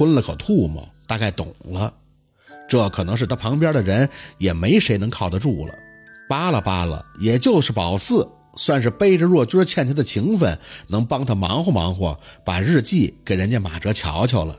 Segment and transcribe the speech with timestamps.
[0.00, 1.92] 吞了口吐沫，大概懂了，
[2.66, 5.74] 这可能是他旁边的人，也没谁能靠得住了。
[6.26, 8.26] 扒拉扒拉，也就是宝四
[8.56, 10.58] 算是背着若君欠他的情分，
[10.88, 14.56] 能帮他忙活忙活，把日记给人家马哲瞧瞧了，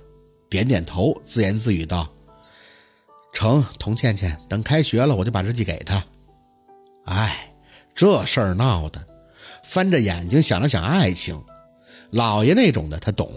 [0.47, 2.07] 点点头，自言自语道
[3.33, 6.05] ：“成，童倩倩，等开学了，我就把日记给他。”
[7.05, 7.51] 哎，
[7.95, 9.03] 这事儿闹的，
[9.63, 11.43] 翻着眼睛想了想爱情，
[12.11, 13.31] 老爷那种的他懂，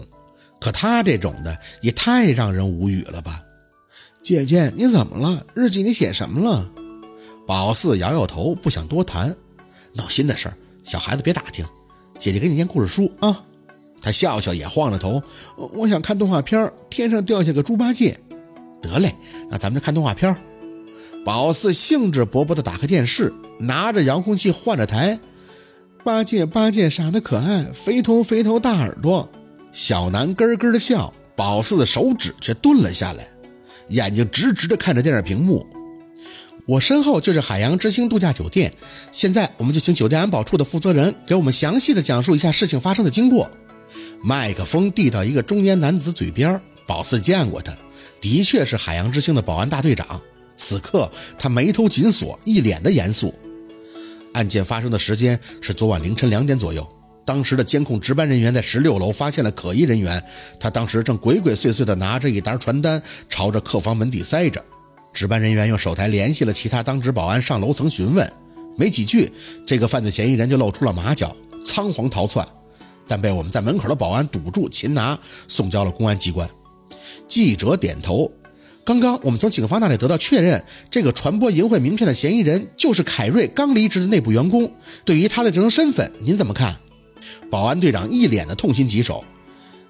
[0.59, 3.43] 可他这种的也太让人无语了吧？
[4.23, 5.45] 姐姐，你怎么了？
[5.53, 6.69] 日记你写什么了？
[7.45, 9.35] 宝四摇摇头，不想多谈，
[9.93, 11.63] 闹心的事儿，小孩子别打听。
[12.17, 13.43] 姐姐给你念故事书啊。
[14.01, 15.21] 他笑笑，也晃着头，
[15.73, 16.71] 我想看动画片。
[16.89, 18.17] 天上掉下个猪八戒。
[18.81, 19.13] 得嘞，
[19.49, 20.35] 那咱们就看动画片。
[21.23, 25.19] 宝四兴致勃勃地打开电视，拿着遥控器换着台。
[26.03, 29.27] 八戒，八戒傻得可爱，肥头肥头大耳朵。
[29.75, 33.27] 小南咯咯的笑，宝四的手指却顿了下来，
[33.89, 35.67] 眼睛直直的看着电视屏幕。
[36.65, 38.73] 我身后就是海洋之星度假酒店，
[39.11, 43.51] 现在我们就请酒店安保处的负责人给我们详细的讲述一下事情发生的经过。
[44.23, 47.75] 麦克风递到一个中年男子嘴边，宝四见过他，
[48.21, 50.21] 的确是海洋之星的保安大队长。
[50.55, 53.33] 此刻他眉头紧锁，一脸的严肃。
[54.31, 56.87] 案件发生的时间是昨晚凌晨两点左右，
[57.25, 60.23] 当时的监控值班人员在十六楼发现了可疑人员，
[60.59, 64.63] 他当时正鬼鬼祟祟地拿着一沓传单朝着客房门底塞着。
[65.11, 68.31] 值班人员用手台联系了其他当值保安上楼层询问，
[68.77, 69.31] 没几句，
[69.65, 72.45] 这个犯罪嫌疑人就露出了马脚，仓皇逃窜，
[73.07, 76.47] 但被我们在门口的保安堵住擒拿，送交了公安机关。
[77.27, 78.31] 记者点头，
[78.85, 84.71] 刚刚我们从警方那里得到确认，这个传播淫秽名片的嫌疑人就是凯瑞刚离职的内部员工。
[85.05, 86.75] 对于他的这种身份，您怎么看？
[87.49, 89.23] 保安队长一脸的痛心疾首。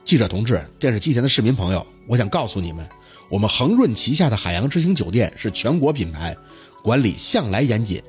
[0.03, 2.87] 记者同志，电视机前的市民朋友，我想告诉你们。
[3.27, 6.35] 我们恒润旗下的海洋之星酒店是全国品牌，
[6.83, 7.99] 管理向来严谨。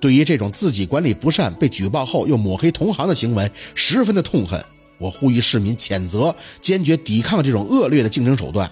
[0.00, 4.64] 对于这种自己管理不善、被举报后又抹黑同行的行为，十分的痛恨。
[4.98, 8.70] 我呼吁市民谴责，坚决抵抗这种恶劣的竞争手段。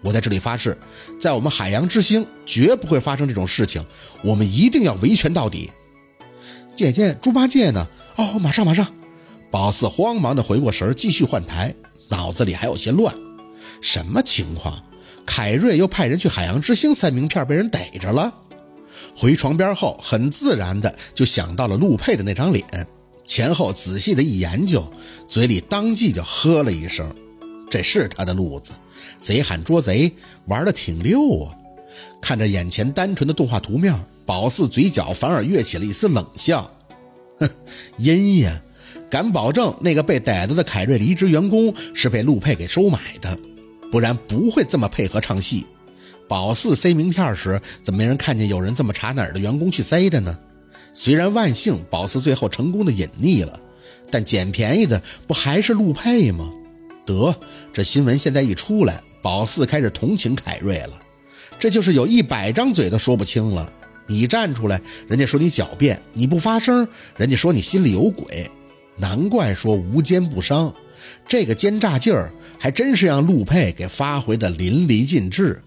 [0.00, 0.76] 我在这里发誓，
[1.20, 3.84] 在我们海洋之星绝不会发生这种事情。
[4.24, 5.70] 我们一定要维权到底。
[6.74, 7.86] 姐姐，猪八戒呢？
[8.16, 8.86] 哦，马上马上。
[9.52, 11.74] 宝四慌忙的回过神，继续换台，
[12.08, 13.14] 脑子里还有些乱。
[13.82, 14.82] 什么情况？
[15.26, 18.32] 凯瑞又派人去海洋之星塞名片，被人逮着了。
[19.14, 22.64] 回床边后，很自然的就想到了陆佩的那张脸，
[23.26, 24.90] 前后仔细的一研究，
[25.28, 27.14] 嘴里当即就呵了一声
[27.70, 28.72] ：“这是他的路子，
[29.20, 30.10] 贼喊捉贼，
[30.46, 31.52] 玩的挺溜啊！”
[32.22, 36.70] 看着眼前单纯的动画图面，宝四嘴角反而跃起了一丝冷笑
[37.38, 37.48] ：“哼，
[37.98, 38.62] 阴呀，
[39.12, 43.38] 敢保证那个被逮着的凯瑞离职员工是被陆佩给收买的？”
[43.92, 45.66] 不然不会这么配合唱戏。
[46.26, 50.38] 宝四塞名片时，怎么没人看见有人这么查哪儿的员工去塞的呢？
[50.94, 53.60] 虽然万幸宝四最后成功的隐匿了，
[54.10, 56.48] 但捡便宜的不还是陆佩吗？
[57.04, 57.36] 得，
[57.70, 60.98] 这新闻现在一出来，宝四开始同情凯瑞了。
[61.58, 63.70] 这就是有一百张嘴都说不清了。
[64.06, 68.50] 你站出来，人家说你狡辩；你不发声，人家说你心里有鬼。
[68.96, 70.74] 难怪说无奸不商，
[71.26, 72.32] 这个奸诈劲儿。
[72.58, 75.60] 还真是让陆佩给发挥的淋漓尽致。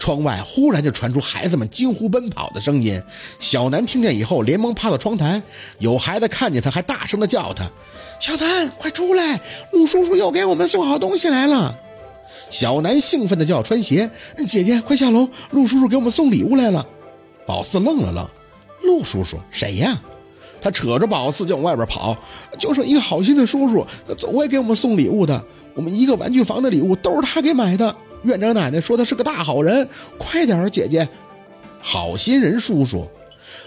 [0.00, 3.00] 窗外忽然就传出孩子们惊呼奔跑的声音，
[3.38, 5.40] 小南听见以后连忙趴到窗台，
[5.78, 7.70] 有孩子看见他还大声的叫他
[8.18, 9.40] ：“小南，快出来！
[9.70, 11.78] 陆叔叔又给我们送好东西来了。”
[12.50, 14.10] 小南兴奋的就要穿鞋，
[14.48, 16.84] 姐姐快下楼，陆叔叔给我们送礼物来了。
[17.46, 18.28] 宝四愣了愣，
[18.82, 20.02] 陆叔叔谁呀？
[20.62, 22.16] 他扯着宝四就往外边跑，
[22.58, 25.44] 就是一个好心的叔叔，他总会给我们送礼物的。
[25.74, 27.94] 我们一个玩具房的礼物都是他给买的。
[28.22, 31.08] 院长奶奶说他是个大好人，快点儿，姐姐，
[31.80, 33.10] 好心人叔叔。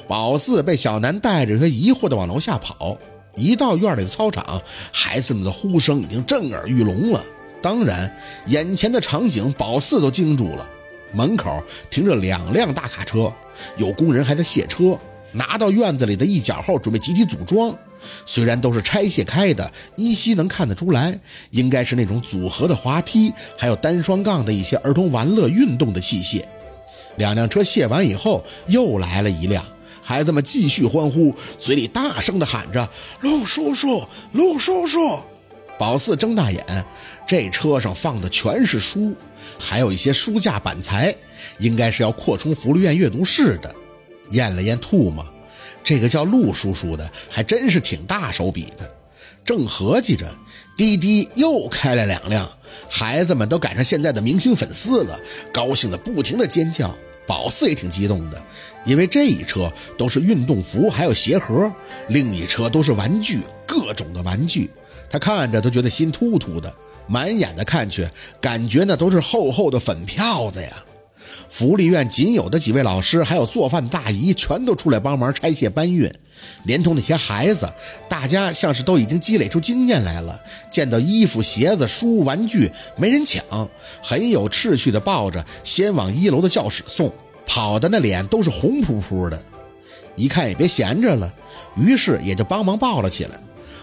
[0.07, 2.97] 宝四被小南带着，他疑惑地往楼下跑。
[3.35, 4.61] 一到院里的操场，
[4.93, 7.21] 孩子们的呼声已经震耳欲聋了。
[7.61, 10.65] 当然，眼前的场景，宝四都惊住了。
[11.11, 13.31] 门口停着两辆大卡车，
[13.77, 14.97] 有工人还在卸车，
[15.35, 17.77] 拿到院子里的一角后，准备集体组装。
[18.25, 21.19] 虽然都是拆卸开的，依稀能看得出来，
[21.51, 26.43] 应该是那种组合的滑梯，还有单双杠的一些儿童玩乐运动的器械。
[27.17, 29.65] 两辆车卸完以后，又来了一辆，
[30.03, 32.87] 孩子们继续欢呼，嘴里大声地喊着
[33.21, 34.03] ：“陆叔叔，
[34.33, 35.19] 陆叔叔！”
[35.79, 36.85] 宝四睁大眼，
[37.27, 39.15] 这车上放的全是书，
[39.57, 41.13] 还有一些书架板材，
[41.57, 43.73] 应该是要扩充福利院阅读室的。
[44.31, 45.25] 咽了咽吐沫。
[45.83, 48.91] 这个叫陆叔叔的还真是挺大手笔的，
[49.43, 50.25] 正合计着，
[50.75, 52.49] 滴滴又开了两辆，
[52.89, 55.19] 孩子们都赶上现在的明星粉丝了，
[55.53, 56.95] 高兴的不停的尖叫。
[57.27, 58.43] 宝四也挺激动的，
[58.85, 61.71] 因为这一车都是运动服还有鞋盒，
[62.09, 64.69] 另一车都是玩具，各种的玩具，
[65.09, 66.71] 他看着都觉得心突突的，
[67.07, 68.07] 满眼的看去，
[68.39, 70.85] 感觉那都是厚厚的粉票子呀。
[71.49, 76.11] 福利院仅有的几位老师，还有做饭的大姨，全都出来帮忙拆卸搬运，
[76.63, 77.71] 连同那些孩子，
[78.09, 80.39] 大家像是都已经积累出经验来了。
[80.69, 83.43] 见到衣服、鞋子、书、玩具，没人抢，
[84.01, 87.11] 很有秩序的抱着，先往一楼的教室送，
[87.45, 89.41] 跑的那脸都是红扑扑的。
[90.15, 91.33] 一看也别闲着了，
[91.77, 93.39] 于是也就帮忙抱了起来。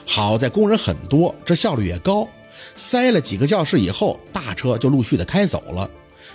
[0.06, 2.28] 好在工人很多，这效率也高。
[2.74, 5.88] 塞了几个教室以后，大车就陆续的开走了。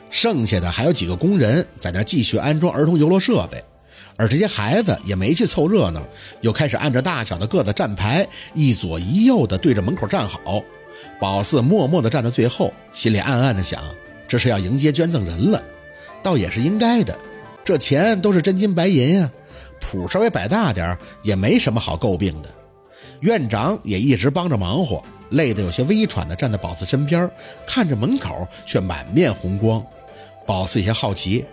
[0.09, 3.63] 剩下的还有几个工人在那继续安装儿童游乐设备，
[4.15, 6.01] 而这些孩子也没去凑热闹，
[6.41, 10.61] 又开始按着大小的个子站排，一左一右的对着门口站好。
[11.19, 13.81] 宝四默默地站在最后，心里暗暗的想：
[14.27, 15.61] 这是要迎接捐赠人了，
[16.23, 17.17] 倒也是应该的。
[17.63, 19.31] 这钱都是真金白银啊，
[19.79, 22.49] 谱稍微摆大点也没什么好诟病的。
[23.21, 25.03] 院长也一直帮着忙活。
[25.31, 27.29] 累得有些微喘的站在宝四身边，
[27.65, 29.85] 看着门口，却满面红光。
[30.45, 31.45] 宝四有些好奇：“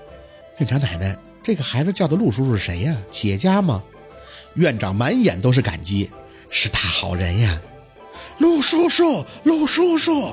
[0.58, 2.96] 院长奶奶，这个孩子叫的陆叔叔是谁呀？
[3.10, 3.82] 企业家吗？”
[4.54, 6.08] 院长满眼都是感激
[6.48, 7.60] ：“是大好人呀，
[8.38, 10.32] 陆叔叔，陆叔叔！”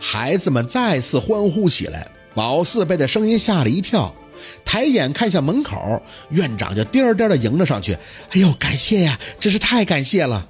[0.00, 2.08] 孩子们再次欢呼起来。
[2.34, 4.14] 宝四被这声音吓了一跳，
[4.64, 6.00] 抬眼看向门口，
[6.30, 7.92] 院长就颠颠的迎了上去
[8.30, 10.48] ：“哎呦，感谢呀，真是太感谢了！”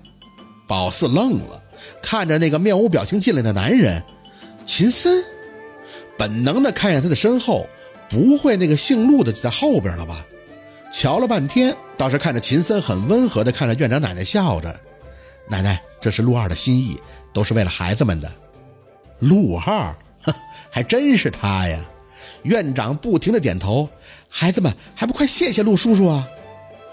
[0.68, 1.62] 宝四愣了。
[2.02, 4.02] 看着那个面无表情进来的男人，
[4.64, 5.24] 秦森，
[6.16, 7.66] 本能的看向他的身后，
[8.08, 10.24] 不会那个姓陆的就在后边了吧？
[10.90, 14.80] 瞧了半天，倒是看着秦森很温和的看着院长奶奶笑着，
[15.48, 16.98] 奶奶，这是陆二的心意，
[17.32, 18.32] 都是为了孩子们的。
[19.20, 20.32] 陆二，哼，
[20.70, 21.78] 还真是他呀！
[22.44, 23.88] 院长不停的点头，
[24.28, 26.26] 孩子们还不快谢谢陆叔叔啊！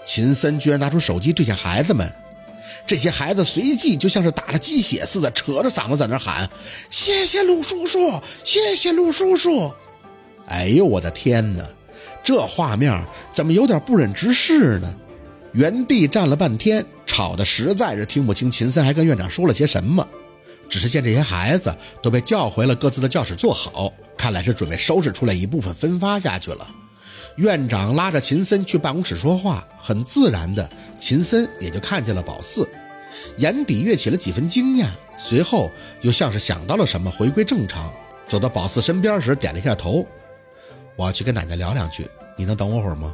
[0.04, 2.12] 秦森居然拿出手机对向孩子们。
[2.86, 6.48] 这些孩子随即就像是打了鸡血似的，扯着嗓子在那喊
[6.88, 9.72] ：“谢谢陆叔叔，谢谢陆叔叔！”
[10.46, 11.64] 哎呦，我的天哪，
[12.22, 14.94] 这画面怎么有点不忍直视呢？
[15.52, 20.06] 原地站了半天，吵得实在是听不清秦森还跟院长说了些什么。
[20.68, 26.68] 只是见这些孩子都被叫回了各自的教室坐好，看来是准备收拾出来一部分分发下去了。
[27.34, 32.68] 院长拉着秦森去办公室说话，很自然的，秦森也就看见了宝四，
[33.38, 34.86] 眼底跃起了几分惊讶，
[35.18, 35.70] 随后
[36.00, 37.92] 又像是想到了什么，回归正常，
[38.26, 40.06] 走到宝四身边时点了一下头
[40.96, 43.12] ：“我要去跟奶奶聊两句，你能等我会儿吗？”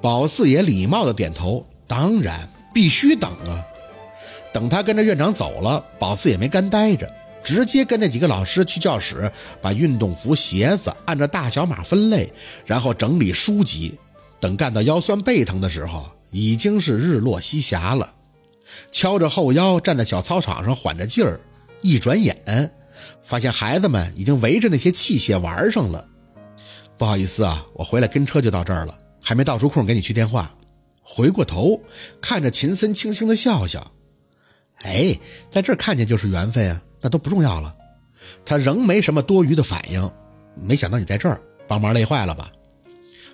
[0.00, 3.64] 宝四也礼貌的点头：“当然，必须等啊！”
[4.52, 7.08] 等他跟着院长走了，宝四也没干待着。
[7.42, 12.32] 直接跟那几个老师去教室，把运动服、鞋子按照大小码分类，
[12.66, 13.98] 然后整理书籍。
[14.38, 18.14] 等干到腰酸背疼的时候，已经是日落西霞了。
[18.92, 21.40] 敲着后腰站在小操场上缓着劲儿，
[21.82, 22.72] 一转眼
[23.22, 26.06] 发现孩子们已经围着那些器械玩上了。
[26.96, 30.54] 不好意思啊，我回来跟车就到这儿了，还没倒出空给你去电话。
[31.02, 31.80] 回过头
[32.20, 33.92] 看着秦森，轻轻的笑笑
[34.84, 35.18] ：“哎，
[35.50, 37.74] 在这儿看见就是缘分啊。”那都不重要了，
[38.44, 40.10] 他仍没什么多余的反应。
[40.54, 42.50] 没想到你在这儿帮忙累坏了吧？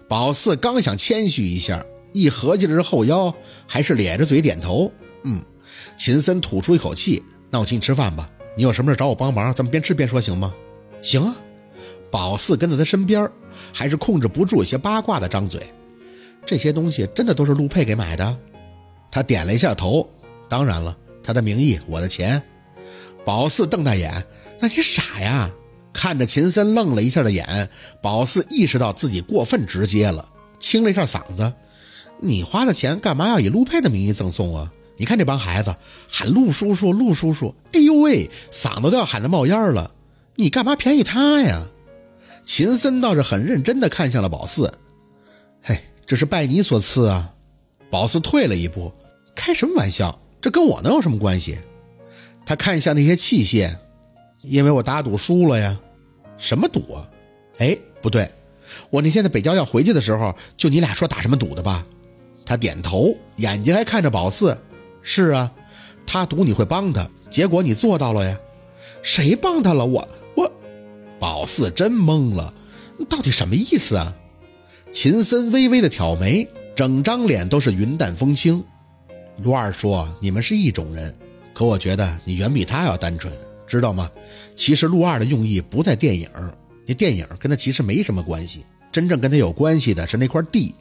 [0.08, 3.34] 宝四刚想谦虚一下，一合计着后腰，
[3.66, 4.92] 还是咧着嘴点头。
[5.24, 5.42] 嗯，
[5.96, 8.30] 秦森吐出一口气，那我请你吃饭吧。
[8.56, 10.54] 你有什么事找我帮忙，咱们边吃边说，行吗？
[11.02, 11.36] 行啊。
[12.10, 13.28] 宝四跟在他身边，
[13.72, 15.60] 还是控制不住有些八卦的张嘴。
[16.46, 18.38] 这些东西真的都是陆佩给买的？
[19.10, 20.08] 他点了一下头。
[20.48, 22.40] 当然了，他的名义，我的钱。
[23.26, 24.24] 宝四瞪大眼，
[24.60, 25.50] 那你傻呀？
[25.92, 27.68] 看着秦森愣了一下的眼，
[28.00, 30.28] 宝四意识到自己过分直接了，
[30.60, 31.52] 清了一下嗓子
[32.22, 34.72] ：“你花的钱干嘛要以陆佩的名义赠送啊？
[34.96, 35.74] 你看这帮孩子
[36.08, 39.90] 喊陆叔叔，陆叔叔，哎呦喂，嗓子都要喊得冒烟了，
[40.36, 41.66] 你干嘛便宜他呀？”
[42.44, 44.72] 秦森倒是很认真地看向了宝四
[45.62, 47.32] ：“嘿，这是拜你所赐啊。”
[47.90, 48.92] 宝四退了一步
[49.34, 50.16] ：“开什么玩笑？
[50.40, 51.58] 这跟我能有什么关系？”
[52.46, 53.76] 他看向那些器械，
[54.40, 55.78] 因为我打赌输了呀。
[56.38, 57.08] 什么赌啊？
[57.58, 58.30] 哎，不对，
[58.88, 61.84] 我那天在北郊要回去的时候，就你俩说打什么赌的吧？
[62.44, 64.56] 他点头，眼睛还看着宝四。
[65.02, 65.52] 是啊，
[66.06, 68.38] 他赌你会帮他，结果你做到了呀。
[69.02, 69.84] 谁帮他了？
[69.84, 70.52] 我我。
[71.18, 72.54] 宝四真懵了，
[73.08, 74.14] 到底什么意思啊？
[74.92, 78.62] 秦森微微的挑眉，整张脸都是云淡风轻。
[79.42, 81.14] 卢二说：“你们是一种人。”
[81.56, 83.32] 可我觉得你远比他要单纯。
[83.66, 84.08] 知道吗？
[84.54, 86.28] 其实陆二的用意不在电影，
[86.86, 90.72] 那电影跟他其实没什么关系，真正跟他有关系的是那块地。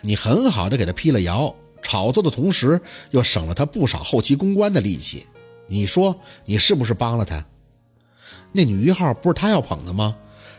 [0.00, 5.26] 你很好的给他辟了谣，炒作的同时又省了他不少后期公关的力气。
[5.66, 7.44] 你说你是不是帮了他？
[8.52, 10.16] 那女一号不是他要捧的吗？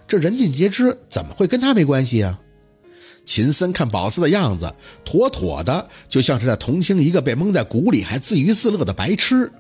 [0.08, 2.40] 这人尽皆知，怎么会跟他没关系啊？
[3.26, 4.72] 秦森看宝四的样子，
[5.04, 9.52] 妥妥的就像是在同情一个被蒙在鼓里还自娱自乐的白痴。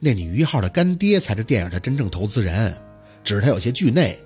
[0.00, 2.76] 那女一号的干爹才是电影的真正投资人，
[3.22, 4.18] 只是他有些惧内。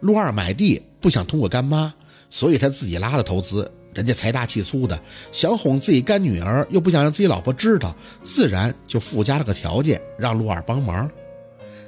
[0.00, 1.92] 陆二买地不想通过干妈，
[2.30, 3.70] 所以他自己拉的投资。
[3.92, 4.98] 人家财大气粗的，
[5.32, 11.10] 想哄自己干女儿，又不想让自己老婆知道，自然就附加了个条件，让陆二帮忙。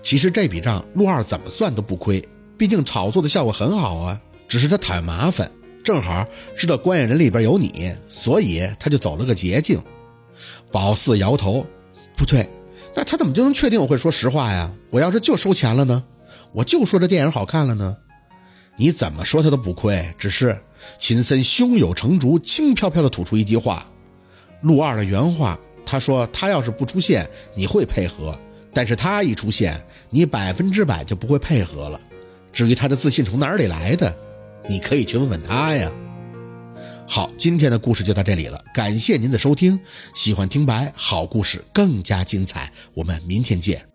[0.02, 2.20] 其实这笔账陆二怎么算都不亏，
[2.58, 4.20] 毕竟炒作的效果很好啊。
[4.48, 5.50] 只是他讨厌麻烦。
[5.84, 9.80] 正好知道关系人里边有你，所以他就走了个捷径。
[10.70, 11.66] 宝四摇头，
[12.16, 12.46] 不对，
[12.94, 14.70] 那他怎么就能确定我会说实话呀？
[14.90, 16.02] 我要是就收钱了呢？
[16.52, 17.96] 我就说这电影好看了呢？
[18.76, 20.14] 你怎么说他都不亏。
[20.18, 20.58] 只是
[20.98, 23.86] 秦森胸有成竹，轻飘飘地吐出一句话
[24.62, 28.32] ：“陆二的原话，他说他要是不出现，你会配合；
[28.72, 29.80] 但是他一出现，
[30.10, 32.00] 你百分之百就不会配合了。
[32.52, 34.14] 至于他的自信从哪里来的？”
[34.68, 35.90] 你可以去问问他呀。
[37.14, 39.78] 好，今天的故事就到这里了，感谢您的收听。
[40.14, 43.91] 喜欢听白好故事更加精彩，我们明天见。